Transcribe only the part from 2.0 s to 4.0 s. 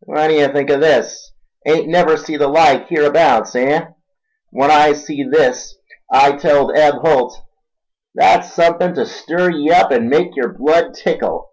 see the like hereabouts, eh?